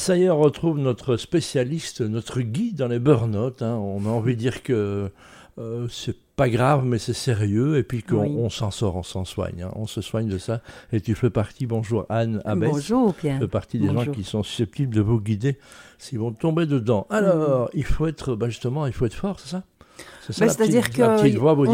Ça 0.00 0.16
y 0.16 0.22
est, 0.22 0.30
on 0.30 0.40
retrouve 0.40 0.78
notre 0.78 1.18
spécialiste, 1.18 2.00
notre 2.00 2.40
guide 2.40 2.76
dans 2.76 2.88
les 2.88 2.98
burn-out. 2.98 3.60
Hein. 3.60 3.74
On 3.74 4.06
a 4.06 4.08
envie 4.08 4.34
de 4.34 4.40
dire 4.40 4.62
que 4.62 5.10
euh, 5.58 5.88
c'est 5.90 6.16
pas 6.36 6.48
grave, 6.48 6.86
mais 6.86 6.96
c'est 6.96 7.12
sérieux, 7.12 7.76
et 7.76 7.82
puis 7.82 8.02
qu'on 8.02 8.24
on, 8.24 8.48
s'en 8.48 8.70
sort, 8.70 8.96
on 8.96 9.02
s'en 9.02 9.26
soigne. 9.26 9.62
Hein. 9.62 9.72
On 9.76 9.86
se 9.86 10.00
soigne 10.00 10.26
de 10.26 10.38
ça. 10.38 10.62
Et 10.90 11.02
tu 11.02 11.14
fais 11.14 11.28
partie, 11.28 11.66
bonjour 11.66 12.06
Anne 12.08 12.40
Abès. 12.46 12.68
Bonjour 12.68 13.12
Pierre. 13.12 13.34
Tu 13.34 13.40
fais 13.42 13.48
partie 13.48 13.78
des 13.78 13.88
gens 13.88 14.06
qui 14.06 14.24
sont 14.24 14.42
susceptibles 14.42 14.94
de 14.94 15.02
vous 15.02 15.20
guider 15.20 15.58
s'ils 15.98 16.18
vont 16.18 16.32
tomber 16.32 16.64
dedans. 16.64 17.06
Alors, 17.10 17.68
il 17.74 17.84
faut 17.84 18.06
être, 18.06 18.34
bah, 18.34 18.48
justement, 18.48 18.86
il 18.86 18.94
faut 18.94 19.04
être 19.04 19.12
fort, 19.12 19.38
c'est 19.38 19.50
ça? 19.50 19.64
Bah, 19.98 20.48
C'est-à-dire 20.48 20.88
qu'on 20.88 21.22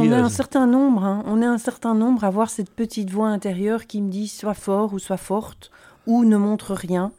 est 0.03 0.13
un 0.13 0.29
certain 0.29 0.67
nombre, 0.67 1.05
hein. 1.05 1.23
on 1.29 1.41
est 1.43 1.47
un 1.47 1.59
certain 1.59 1.95
nombre 1.95 2.25
à 2.25 2.27
avoir 2.27 2.51
cette 2.51 2.71
petite 2.71 3.09
voix 3.09 3.29
intérieure 3.29 3.87
qui 3.87 4.03
me 4.03 4.11
dit 4.11 4.27
soit 4.27 4.55
fort 4.55 4.95
ou 4.95 4.99
soit 4.99 5.17
forte 5.17 5.71
ou 6.09 6.25
ne 6.25 6.37
montre 6.37 6.75
rien. 6.75 7.13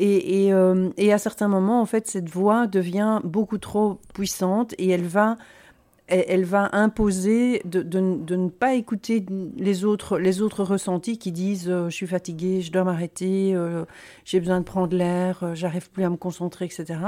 Euh, 0.00 0.90
et, 0.96 1.12
à 1.12 1.18
certains 1.18 1.48
moments, 1.48 1.80
en 1.80 1.86
fait, 1.86 2.06
cette 2.06 2.28
voix 2.28 2.66
devient 2.66 3.20
beaucoup 3.24 3.58
trop 3.58 4.00
puissante 4.14 4.74
et 4.78 4.88
elle 4.88 5.04
va, 5.04 5.36
elle, 6.06 6.44
va 6.44 6.70
imposer 6.72 7.62
de, 7.64 7.82
ne 8.00 8.48
pas 8.48 8.74
écouter 8.74 9.24
les 9.56 9.84
autres, 9.84 10.18
les 10.18 10.40
autres 10.40 10.64
ressentis 10.64 11.18
qui 11.18 11.32
disent 11.32 11.68
euh, 11.68 11.88
je 11.88 11.94
suis 11.94 12.06
fatigué, 12.06 12.62
je 12.62 12.72
dois 12.72 12.84
m'arrêter, 12.84 13.54
euh, 13.54 13.84
j'ai 14.24 14.40
besoin 14.40 14.60
de 14.60 14.64
prendre 14.64 14.96
l'air, 14.96 15.54
j'arrive 15.54 15.90
plus 15.90 16.04
à 16.04 16.10
me 16.10 16.16
concentrer, 16.16 16.64
etc. 16.64 16.98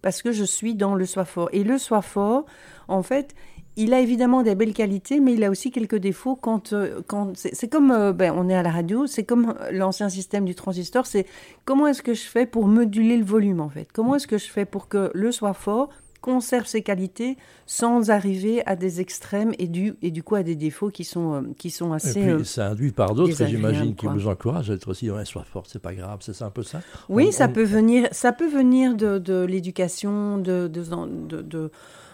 Parce 0.00 0.22
que 0.22 0.30
je 0.30 0.44
suis 0.44 0.76
dans 0.76 0.94
le 0.94 1.06
soi 1.06 1.24
fort. 1.24 1.48
Et 1.52 1.64
le 1.64 1.76
soi 1.76 2.02
fort, 2.02 2.46
en 2.86 3.02
fait, 3.02 3.34
il 3.78 3.94
a 3.94 4.00
évidemment 4.00 4.42
des 4.42 4.56
belles 4.56 4.74
qualités, 4.74 5.20
mais 5.20 5.34
il 5.34 5.44
a 5.44 5.50
aussi 5.50 5.70
quelques 5.70 5.96
défauts. 5.96 6.34
Quand, 6.34 6.72
euh, 6.72 7.00
quand 7.06 7.32
c'est 7.36 7.68
comme, 7.68 7.92
euh, 7.92 8.12
ben, 8.12 8.34
on 8.36 8.48
est 8.48 8.54
à 8.54 8.62
la 8.62 8.72
radio, 8.72 9.06
c'est 9.06 9.22
comme 9.22 9.54
l'ancien 9.70 10.08
système 10.08 10.44
du 10.44 10.56
transistor. 10.56 11.06
C'est 11.06 11.26
comment 11.64 11.86
est-ce 11.86 12.02
que 12.02 12.12
je 12.12 12.24
fais 12.24 12.44
pour 12.44 12.66
moduler 12.66 13.16
le 13.16 13.24
volume 13.24 13.60
en 13.60 13.68
fait? 13.68 13.88
Comment 13.92 14.16
est-ce 14.16 14.26
que 14.26 14.36
je 14.36 14.50
fais 14.50 14.64
pour 14.64 14.88
que 14.88 15.12
le 15.14 15.30
soit 15.30 15.54
fort 15.54 15.90
conserve 16.20 16.66
ses 16.66 16.82
qualités 16.82 17.36
sans 17.66 18.10
arriver 18.10 18.66
à 18.66 18.74
des 18.74 19.00
extrêmes 19.00 19.52
et 19.60 19.68
du, 19.68 19.94
et 20.02 20.10
du 20.10 20.24
coup 20.24 20.34
à 20.34 20.42
des 20.42 20.56
défauts 20.56 20.90
qui 20.90 21.04
sont, 21.04 21.34
euh, 21.34 21.42
qui 21.56 21.70
sont 21.70 21.92
assez. 21.92 22.20
Et 22.20 22.34
puis, 22.34 22.44
ça 22.44 22.70
induit 22.70 22.90
par 22.90 23.14
d'autres, 23.14 23.46
j'imagine, 23.46 23.94
qui 23.94 24.06
vous 24.06 24.26
encouragent 24.26 24.72
à 24.72 24.74
être 24.74 24.88
aussi, 24.88 25.08
ouais, 25.08 25.24
sois 25.24 25.44
fort, 25.44 25.66
c'est 25.68 25.80
pas 25.80 25.94
grave, 25.94 26.18
c'est 26.22 26.34
ça 26.34 26.46
un 26.46 26.50
peu 26.50 26.64
ça? 26.64 26.80
Oui, 27.08 27.32
ça, 27.32 27.46
Peut 27.46 27.62
venir, 27.62 28.08
ça 28.10 28.32
peut 28.32 28.48
venir 28.48 28.96
de, 28.96 29.18
de 29.18 29.44
l'éducation, 29.44 30.38
de, 30.38 30.66
de, 30.66 31.42
de 31.42 31.70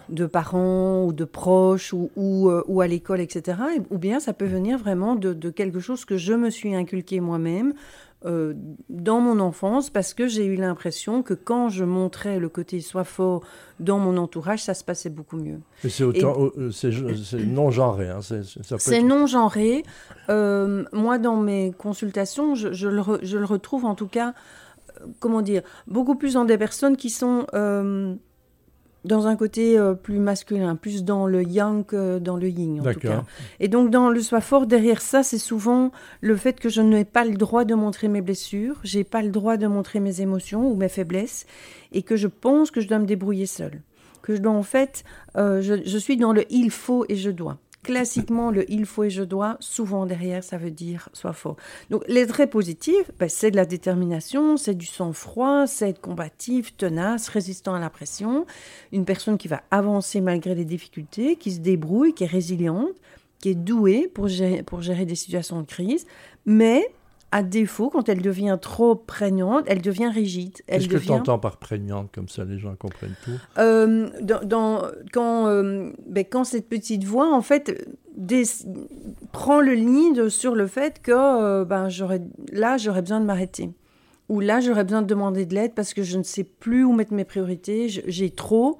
de 0.08 0.26
parents 0.26 1.04
ou 1.04 1.12
de 1.12 1.24
proches 1.24 1.92
ou, 1.92 2.10
ou, 2.16 2.50
euh, 2.50 2.62
ou 2.66 2.80
à 2.80 2.86
l'école, 2.86 3.20
etc. 3.20 3.58
Ou 3.90 3.98
bien 3.98 4.20
ça 4.20 4.32
peut 4.32 4.46
venir 4.46 4.78
vraiment 4.78 5.16
de, 5.16 5.32
de 5.32 5.50
quelque 5.50 5.80
chose 5.80 6.04
que 6.04 6.16
je 6.16 6.34
me 6.34 6.50
suis 6.50 6.74
inculqué 6.74 7.20
moi-même 7.20 7.74
euh, 8.26 8.54
dans 8.88 9.20
mon 9.20 9.38
enfance 9.38 9.90
parce 9.90 10.14
que 10.14 10.28
j'ai 10.28 10.46
eu 10.46 10.56
l'impression 10.56 11.22
que 11.22 11.34
quand 11.34 11.68
je 11.68 11.84
montrais 11.84 12.38
le 12.38 12.48
côté 12.48 12.80
soit 12.80 13.04
fort 13.04 13.42
dans 13.80 13.98
mon 13.98 14.16
entourage, 14.16 14.62
ça 14.62 14.72
se 14.72 14.82
passait 14.82 15.10
beaucoup 15.10 15.36
mieux. 15.36 15.60
C'est 15.86 16.06
non 17.46 17.70
genré. 17.70 18.08
Hein, 18.08 18.20
c'est 18.22 19.02
non 19.02 19.26
genré. 19.26 19.82
Euh, 20.30 20.84
moi, 20.92 21.18
dans 21.18 21.36
mes 21.36 21.72
consultations, 21.76 22.54
je, 22.54 22.72
je, 22.72 22.88
le 22.88 23.02
je, 23.20 23.36
le 23.36 23.44
retrouve 23.44 23.84
en 23.84 23.94
tout 23.94 24.08
cas, 24.08 24.32
comment 25.18 25.42
dire, 25.42 25.60
beaucoup 25.86 26.14
plus 26.14 26.32
dans 26.32 26.46
des 26.46 26.56
personnes 26.56 26.96
qui 26.96 27.10
sont 27.10 27.46
dans 29.04 29.26
un 29.26 29.36
côté 29.36 29.78
euh, 29.78 29.94
plus 29.94 30.18
masculin, 30.18 30.76
plus 30.76 31.04
dans 31.04 31.26
le 31.26 31.42
yang 31.42 31.84
que 31.84 32.18
dans 32.18 32.36
le 32.36 32.48
yin 32.48 32.80
en 32.80 32.92
tout 32.92 33.00
cas. 33.00 33.24
Et 33.60 33.68
donc 33.68 33.90
dans 33.90 34.08
le 34.08 34.20
soi 34.20 34.40
fort 34.40 34.66
derrière 34.66 35.00
ça, 35.00 35.22
c'est 35.22 35.38
souvent 35.38 35.92
le 36.20 36.36
fait 36.36 36.58
que 36.58 36.68
je 36.68 36.80
n'ai 36.80 37.04
pas 37.04 37.24
le 37.24 37.34
droit 37.34 37.64
de 37.64 37.74
montrer 37.74 38.08
mes 38.08 38.22
blessures, 38.22 38.80
j'ai 38.82 39.04
pas 39.04 39.22
le 39.22 39.30
droit 39.30 39.56
de 39.56 39.66
montrer 39.66 40.00
mes 40.00 40.20
émotions 40.20 40.70
ou 40.70 40.74
mes 40.74 40.88
faiblesses, 40.88 41.46
et 41.92 42.02
que 42.02 42.16
je 42.16 42.28
pense 42.28 42.70
que 42.70 42.80
je 42.80 42.88
dois 42.88 42.98
me 42.98 43.06
débrouiller 43.06 43.46
seule, 43.46 43.82
que 44.22 44.34
je 44.34 44.40
dois 44.40 44.52
en 44.52 44.62
fait, 44.62 45.04
euh, 45.36 45.60
je, 45.60 45.74
je 45.84 45.98
suis 45.98 46.16
dans 46.16 46.32
le 46.32 46.44
il 46.50 46.70
faut 46.70 47.04
et 47.08 47.16
je 47.16 47.30
dois. 47.30 47.58
Classiquement, 47.84 48.50
le 48.50 48.68
il 48.70 48.86
faut 48.86 49.04
et 49.04 49.10
je 49.10 49.22
dois, 49.22 49.58
souvent 49.60 50.06
derrière, 50.06 50.42
ça 50.42 50.56
veut 50.56 50.70
dire 50.70 51.10
soit 51.12 51.34
faux. 51.34 51.56
Donc, 51.90 52.02
les 52.08 52.26
traits 52.26 52.50
positifs, 52.50 53.10
ben, 53.18 53.28
c'est 53.28 53.50
de 53.50 53.56
la 53.56 53.66
détermination, 53.66 54.56
c'est 54.56 54.74
du 54.74 54.86
sang-froid, 54.86 55.66
c'est 55.66 55.90
être 55.90 56.00
combatif, 56.00 56.74
tenace, 56.76 57.28
résistant 57.28 57.74
à 57.74 57.78
la 57.78 57.90
pression. 57.90 58.46
Une 58.90 59.04
personne 59.04 59.36
qui 59.36 59.48
va 59.48 59.62
avancer 59.70 60.22
malgré 60.22 60.54
les 60.54 60.64
difficultés, 60.64 61.36
qui 61.36 61.52
se 61.52 61.60
débrouille, 61.60 62.14
qui 62.14 62.24
est 62.24 62.28
résiliente, 62.28 62.96
qui 63.38 63.50
est 63.50 63.54
douée 63.54 64.10
pour 64.12 64.28
gérer, 64.28 64.62
pour 64.62 64.80
gérer 64.80 65.04
des 65.04 65.14
situations 65.14 65.60
de 65.60 65.66
crise, 65.66 66.06
mais 66.46 66.88
à 67.34 67.42
défaut, 67.42 67.90
quand 67.90 68.08
elle 68.08 68.22
devient 68.22 68.56
trop 68.62 68.94
prégnante, 68.94 69.64
elle 69.66 69.82
devient 69.82 70.06
rigide. 70.06 70.54
Qu'est-ce 70.68 70.86
que 70.86 70.98
tu 70.98 71.10
entends 71.10 71.40
par 71.40 71.56
prégnante, 71.56 72.12
comme 72.14 72.28
ça 72.28 72.44
les 72.44 72.60
gens 72.60 72.76
comprennent 72.76 73.16
tout? 73.24 73.32
Euh, 73.58 74.08
dans, 74.22 74.82
quand, 75.12 75.48
euh, 75.48 75.90
ben, 76.06 76.24
quand 76.30 76.44
cette 76.44 76.68
petite 76.68 77.02
voix, 77.02 77.34
en 77.34 77.42
fait, 77.42 77.88
prend 79.32 79.60
le 79.60 79.72
lead 79.72 80.28
sur 80.28 80.54
le 80.54 80.68
fait 80.68 81.02
que 81.02 81.10
euh, 81.10 81.64
ben, 81.64 81.88
là, 82.52 82.76
j'aurais 82.76 83.02
besoin 83.02 83.18
de 83.18 83.26
m'arrêter. 83.26 83.68
Ou 84.28 84.38
là, 84.38 84.60
j'aurais 84.60 84.84
besoin 84.84 85.02
de 85.02 85.08
demander 85.08 85.44
de 85.44 85.56
l'aide 85.56 85.74
parce 85.74 85.92
que 85.92 86.04
je 86.04 86.16
ne 86.16 86.22
sais 86.22 86.44
plus 86.44 86.84
où 86.84 86.92
mettre 86.92 87.12
mes 87.12 87.24
priorités, 87.24 87.88
j'ai 87.88 88.30
trop 88.30 88.78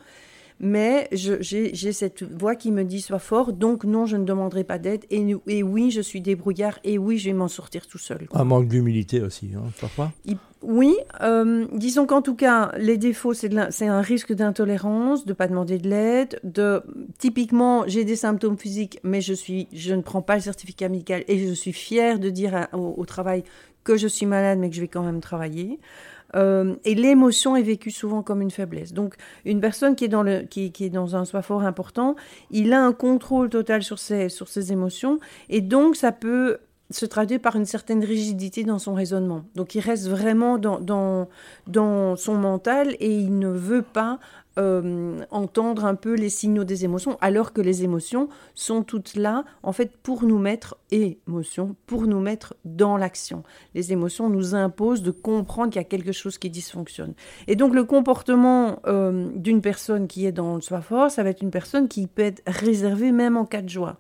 mais 0.60 1.09
j'ai 1.10 1.92
cette 1.92 2.22
voix 2.22 2.54
qui 2.54 2.70
me 2.70 2.84
dit 2.84 3.00
sois 3.00 3.19
fort, 3.19 3.53
donc 3.53 3.84
non, 3.84 4.06
je 4.06 4.16
ne 4.16 4.25
demanderai 4.25 4.65
pas 4.65 4.78
d'aide, 4.78 5.04
et, 5.10 5.34
et, 5.48 5.62
oui, 5.62 5.91
je 5.91 6.00
suis 6.00 6.20
débrouillard, 6.20 6.78
et 6.84 6.97
oui, 6.97 7.19
je 7.19 7.26
vais 7.26 7.34
m'en 7.34 7.48
sortir 7.48 7.87
tout 7.87 7.98
seul. 7.98 8.26
Un 8.32 8.44
manque 8.44 8.69
d'humilité 8.69 9.20
aussi, 9.20 9.50
hein, 9.56 9.65
parfois 9.81 10.12
Oui, 10.62 10.94
euh, 11.22 11.66
disons 11.72 12.06
qu'en 12.06 12.22
tout 12.22 12.37
cas, 12.37 12.72
les 12.78 12.97
défauts, 12.97 13.34
c'est 13.34 13.87
un 13.87 14.00
risque 14.00 14.32
d'intolérance, 14.32 15.25
de 15.25 15.31
ne 15.31 15.34
pas 15.34 15.48
demander 15.48 15.78
de 15.78 15.88
l'aide, 15.88 16.41
de 16.44 16.82
typiquement, 17.19 17.84
j'ai 17.86 18.04
des 18.04 18.16
symptômes 18.16 18.59
physiques, 18.59 19.00
mais 19.03 19.21
je, 19.21 19.34
suis, 19.34 19.69
je 19.72 19.94
ne 19.94 20.03
prends 20.03 20.22
pas 20.22 20.36
le 20.36 20.41
certificat 20.41 20.88
médical, 20.88 21.25
et 21.28 21.47
je 21.47 21.53
suis 21.53 21.72
fière 21.72 22.19
de 22.19 22.31
dire 22.31 22.69
au 22.72 23.04
travail 23.04 23.44
que 23.82 23.97
je 23.97 24.09
suis 24.09 24.26
malade, 24.26 24.59
mais 24.59 24.71
que 24.71 24.76
je 24.76 24.81
vais 24.81 24.88
quand 24.88 25.03
même 25.03 25.21
travailler. 25.21 25.78
Euh, 26.34 26.75
et 26.84 26.95
l'émotion 26.95 27.56
est 27.56 27.62
vécue 27.62 27.91
souvent 27.91 28.22
comme 28.22 28.43
une 28.43 28.50
faiblesse. 28.50 28.93
Donc, 28.93 29.15
une 29.45 29.61
personne 29.61 29.97
qui 29.97 30.05
est 30.05 30.09
dans, 30.09 30.22
le, 30.22 30.43
qui, 30.43 30.72
qui 30.72 30.84
est 30.84 30.91
dans 30.91 31.17
un 31.17 31.25
soi 31.25 31.43
fort 31.43 31.62
important, 31.62 32.17
il 32.50 32.72
a 32.72 32.83
un 32.83 32.93
contrôle 32.93 33.50
total 33.50 33.83
sur 33.83 33.99
ses, 33.99 34.28
sur 34.28 34.49
ses 34.49 34.72
émotions. 34.72 35.19
Et 35.49 35.61
donc, 35.61 35.97
ça 35.97 36.12
peut 36.12 36.59
se 36.91 37.06
traduire 37.06 37.41
par 37.41 37.56
une 37.56 37.65
certaine 37.65 38.05
rigidité 38.05 38.65
dans 38.65 38.78
son 38.78 38.95
raisonnement. 38.95 39.45
Donc 39.55 39.75
il 39.75 39.81
reste 39.81 40.09
vraiment 40.09 40.59
dans, 40.59 41.28
son 42.17 42.34
mental 42.34 42.95
et 43.00 43.11
il 43.11 43.39
ne 43.39 43.49
veut 43.49 43.83
pas 43.83 44.19
euh, 44.56 45.25
entendre 45.33 45.84
un 45.84 45.97
peu 45.97 46.15
les 46.15 46.28
signaux 46.28 46.62
des 46.62 46.84
émotions, 46.84 47.19
alors 47.21 47.53
que 47.53 47.61
les 47.61 47.83
émotions 47.83 48.28
sont 48.55 48.84
toutes 48.84 49.17
là, 49.17 49.45
en 49.65 49.72
fait, 49.72 49.97
pour 49.97 50.22
nous 50.22 50.39
mettre, 50.39 50.77
émotions, 50.93 51.75
pour 51.87 52.06
nous 52.06 52.21
mettre 52.21 52.55
dans 52.65 52.97
l'action. 52.97 53.43
Les 53.75 53.93
émotions 53.93 54.28
nous 54.28 54.55
imposent 54.55 55.03
de 55.03 55.11
comprendre 55.11 55.71
qu'il 55.72 55.81
y 55.81 55.84
a 55.84 55.89
quelque 55.89 56.12
chose 56.12 56.39
qui 56.39 56.51
dysfonctionne. 56.51 57.15
Et 57.49 57.56
donc, 57.56 57.75
le 57.75 57.83
comportement 57.83 58.78
euh, 58.87 59.28
d'une 59.34 59.61
personne 59.61 60.06
qui 60.06 60.25
est 60.25 60.33
dans 60.33 60.55
le 60.55 60.61
soi 60.61 60.83
fort, 60.83 61.11
ça 61.11 61.25
va 61.25 61.31
être 61.31 61.43
une 61.43 61.51
personne 61.51 61.89
qui 61.89 62.06
peut 62.06 62.22
être 62.22 62.43
réservée 62.47 63.11
même 63.11 63.37
en 63.37 63.47
cas 63.47 63.62
de 63.62 63.69
joie, 63.69 63.97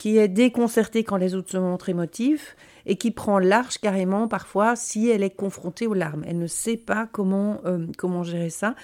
qui 0.00 0.16
est 0.16 0.28
déconcertée 0.28 1.04
quand 1.04 1.18
les 1.18 1.34
autres 1.34 1.50
se 1.50 1.58
montrent 1.58 1.90
émotifs 1.90 2.56
et 2.86 2.96
qui 2.96 3.10
prend 3.10 3.38
large 3.38 3.76
carrément 3.76 4.28
parfois 4.28 4.74
si 4.74 5.10
elle 5.10 5.22
est 5.22 5.36
confrontée 5.36 5.86
aux 5.86 5.92
larmes. 5.92 6.24
Elle 6.26 6.38
ne 6.38 6.46
sait 6.46 6.78
pas 6.78 7.06
comment, 7.12 7.60
euh, 7.66 7.86
comment 7.98 8.22
gérer 8.22 8.48
ça. 8.48 8.74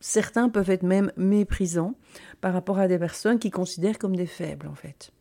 Certains 0.00 0.50
peuvent 0.50 0.68
être 0.68 0.82
même 0.82 1.12
méprisants 1.16 1.94
par 2.42 2.52
rapport 2.52 2.78
à 2.78 2.88
des 2.88 2.98
personnes 2.98 3.38
qui 3.38 3.50
considèrent 3.50 3.98
comme 3.98 4.16
des 4.16 4.26
faibles, 4.26 4.66
en 4.66 4.74
fait. 4.74 5.12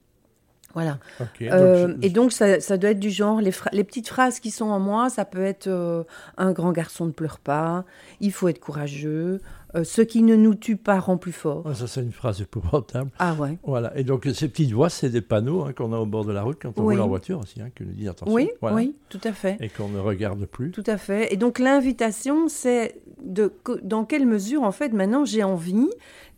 Voilà. 0.73 0.99
Euh, 1.41 1.95
et 2.01 2.09
donc, 2.09 2.33
ça, 2.33 2.77
doit 2.77 2.89
être 2.89 2.99
du 2.99 3.09
genre, 3.09 3.39
les, 3.39 3.51
les, 3.72 3.85
petites 3.85 4.09
phrases 4.09 4.41
qui 4.41 4.51
sont 4.51 4.66
en 4.66 4.79
moi, 4.81 5.09
ça 5.09 5.23
peut 5.23 5.45
être 5.45 5.67
euh, 5.67 6.03
un 6.35 6.51
grand 6.51 6.73
garçon 6.73 7.05
ne 7.05 7.11
pleure 7.11 7.39
pas, 7.39 7.85
il 8.19 8.33
faut 8.33 8.49
être 8.49 8.59
courageux, 8.59 9.40
euh, 9.75 9.83
ce 9.83 10.01
qui 10.01 10.23
ne 10.23 10.35
nous 10.35 10.55
tue 10.55 10.77
pas 10.77 10.99
rend 10.99 11.17
plus 11.17 11.31
fort. 11.31 11.63
ça, 11.75 11.87
c'est 11.87 12.01
une 12.01 12.11
phrase 12.11 12.41
épouvantable. 12.41 13.09
Ah 13.19 13.33
ouais. 13.33 13.57
Voilà. 13.63 13.97
Et 13.97 14.03
donc, 14.03 14.27
ces 14.33 14.47
petites 14.47 14.72
voix, 14.72 14.89
c'est 14.89 15.09
des 15.09 15.22
panneaux 15.22 15.63
hein, 15.63 15.73
qu'on 15.73 15.91
a 15.93 15.97
au 15.97 16.05
bord 16.05 16.25
de 16.25 16.31
la 16.31 16.43
route 16.43 16.57
quand 16.61 16.77
on 16.79 16.83
roule 16.83 17.01
en 17.01 17.07
voiture 17.07 17.39
aussi, 17.39 17.61
hein, 17.61 17.69
qui 17.75 17.83
nous 17.83 17.93
disent 17.93 18.09
attention. 18.09 18.33
Oui, 18.33 18.49
oui, 18.61 18.95
tout 19.09 19.22
à 19.23 19.33
fait. 19.33 19.57
Et 19.59 19.69
qu'on 19.69 19.89
ne 19.89 19.99
regarde 19.99 20.45
plus. 20.45 20.72
Tout 20.72 20.83
à 20.87 20.97
fait. 20.97 21.33
Et 21.33 21.37
donc, 21.37 21.59
l'invitation, 21.59 22.47
c'est 22.47 22.95
dans 23.22 24.06
quelle 24.06 24.26
mesure, 24.26 24.64
en 24.64 24.72
fait, 24.72 24.94
maintenant, 24.94 25.26
j'ai 25.26 25.44
envie 25.44 25.90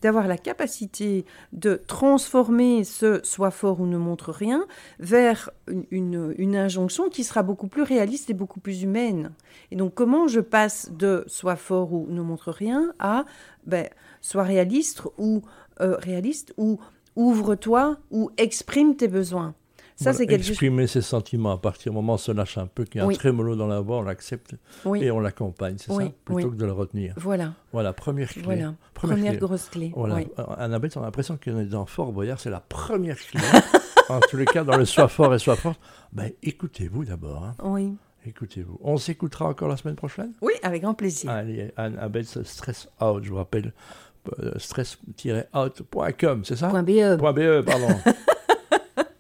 d'avoir 0.01 0.27
la 0.27 0.38
capacité 0.38 1.25
de 1.53 1.81
transformer 1.88 2.83
ce 2.83 3.19
soit 3.24 3.51
fort 3.51 3.81
ou 3.81 3.88
ne 3.88 3.97
montre 3.97 4.31
rien 4.31 4.65
vers 5.00 5.50
une, 5.91 6.56
injonction 6.56 7.09
qui 7.09 7.24
sera 7.24 7.44
beaucoup 7.44 7.68
plus 7.68 7.81
réaliste 7.81 8.29
et 8.29 8.33
beaucoup 8.33 8.59
plus 8.59 8.83
humaine. 8.83 9.31
Et 9.71 9.75
donc 9.75 9.94
comment 9.95 10.27
je 10.27 10.39
passe 10.39 10.91
de 10.91 11.24
soit 11.27 11.56
fort 11.56 11.94
ou 11.94 12.07
ne 12.09 12.21
montre 12.21 12.51
rien 12.51 12.94
à 13.00 13.25
ben, 13.65 13.88
sois 14.21 14.44
réaliste 14.44 15.01
ou 15.18 15.41
euh, 15.81 15.95
réaliste 15.97 16.53
ou 16.57 16.80
ouvre-toi 17.15 17.97
ou 18.12 18.30
exprime 18.38 18.95
tes 18.95 19.07
besoins. 19.07 19.56
Ça, 19.97 20.13
c'est 20.13 20.27
quelque 20.27 20.47
Exprimer 20.47 20.85
ses 20.85 21.01
sentiments 21.01 21.51
à 21.51 21.57
partir 21.57 21.91
du 21.91 21.95
moment 21.95 22.13
où 22.13 22.15
on 22.15 22.19
se 22.19 22.31
lâche 22.31 22.57
un 22.57 22.67
peu, 22.67 22.85
qu'il 22.85 23.01
y 23.01 23.03
a 23.03 23.07
un 23.07 23.13
trémolo 23.13 23.55
dans 23.55 23.65
la 23.67 23.79
voix, 23.79 23.97
on 23.97 24.03
l'accepte 24.03 24.55
et 24.95 25.09
on 25.11 25.19
l'accompagne, 25.19 25.77
c'est 25.77 25.91
ça 25.91 26.11
Plutôt 26.23 26.51
que 26.51 26.55
de 26.55 26.65
le 26.65 26.71
retenir. 26.71 27.15
Voilà. 27.17 27.53
Voilà, 27.73 27.94
première 27.94 28.29
clé. 28.29 28.44
Voilà. 28.44 28.75
Première, 28.94 29.38
grosse 29.38 29.69
clé. 29.69 29.91
Voilà. 29.95 30.19
Annabelle, 30.57 30.91
on 30.95 31.01
a 31.01 31.05
l'impression 31.05 31.38
qu'on 31.44 31.59
est 31.59 31.65
dans 31.65 31.85
Fort 31.85 32.11
Boyard, 32.11 32.39
c'est 32.39 32.49
la 32.51 32.59
première 32.59 33.17
clé. 33.17 33.41
en 34.09 34.19
tous 34.19 34.38
les 34.38 34.45
cas, 34.45 34.63
dans 34.63 34.77
le 34.77 34.85
Sois 34.85 35.07
fort 35.07 35.33
et 35.33 35.39
Sois 35.39 35.55
forte, 35.55 35.79
ben, 36.13 36.31
écoutez-vous 36.44 37.03
d'abord. 37.05 37.44
Hein. 37.44 37.55
Oui. 37.63 37.95
Écoutez-vous. 38.25 38.77
On 38.83 38.97
s'écoutera 38.97 39.47
encore 39.47 39.69
la 39.69 39.77
semaine 39.77 39.95
prochaine? 39.95 40.33
Oui, 40.41 40.53
avec 40.61 40.81
grand 40.83 40.94
plaisir. 40.94 41.31
Allez, 41.31 41.71
Annabelle, 41.77 42.25
Stress 42.25 42.89
Out, 43.01 43.23
je 43.23 43.29
vous 43.29 43.38
rappelle, 43.38 43.73
euh, 44.39 44.51
stress-out.com, 44.57 46.44
c'est 46.44 46.57
ça 46.57 46.67
.be. 46.69 46.85
.be, 46.85 47.61
pardon. 47.65 47.88